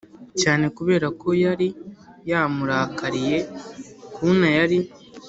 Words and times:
cyane 0.41 0.65
kubera 0.77 1.07
ko 1.21 1.29
yari 1.43 1.67
yamurakariye 2.29 3.37
kuna 4.15 4.47
yari 4.57 4.79